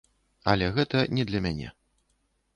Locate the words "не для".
1.19-1.43